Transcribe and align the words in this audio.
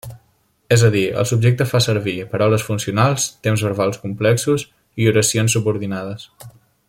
És 0.75 0.83
a 0.87 0.87
dir, 0.95 1.03
el 1.23 1.27
subjecte 1.31 1.67
fa 1.73 1.81
servir 1.87 2.15
paraules 2.31 2.65
funcionals, 2.69 3.27
temps 3.49 3.67
verbals 3.69 4.03
complexos 4.07 4.67
i 5.05 5.11
oracions 5.13 5.59
subordinades. 5.59 6.27